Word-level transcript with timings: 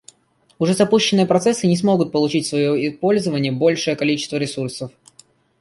Уже 0.57 0.73
запущенные 0.73 1.27
процессы 1.27 1.67
не 1.67 1.77
смогут 1.77 2.11
получить 2.11 2.47
в 2.47 2.49
свое 2.49 2.91
пользование 2.91 3.51
большее 3.51 3.95
количество 3.95 4.37
ресурсов 4.37 4.91